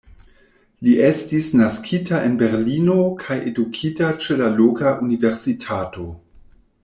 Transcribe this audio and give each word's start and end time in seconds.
Li 0.85 0.93
estis 1.07 1.49
naskita 1.59 2.21
en 2.29 2.37
Berlino 2.39 2.97
kaj 3.25 3.37
edukita 3.51 4.11
ĉe 4.25 4.41
la 4.41 4.49
loka 4.61 4.95
universitato. 5.09 6.09